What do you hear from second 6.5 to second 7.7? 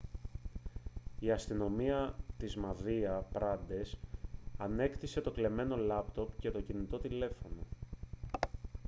το κινητό τηλέφωνο